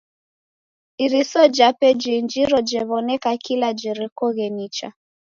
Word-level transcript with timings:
Iriso 1.03 1.41
jape 1.55 1.87
jiinjiro 2.01 2.57
jew'oneka 2.69 3.31
kila 3.45 3.69
jerekoghe 3.79 4.47
nicha. 4.55 4.87